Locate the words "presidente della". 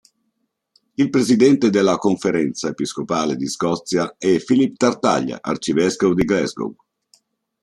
1.11-1.97